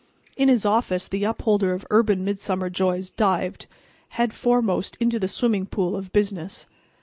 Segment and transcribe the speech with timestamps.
[0.35, 3.67] In his office the upholder of urban midsummer joys dived,
[4.15, 6.65] headforemost, into the swimming pool of business.